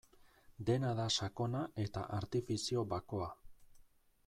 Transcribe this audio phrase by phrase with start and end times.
[0.69, 3.31] Dena da sakona eta artifizio bakoa.